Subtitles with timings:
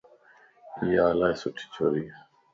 [0.81, 2.03] ايا الائي سھڻي ڇوريَ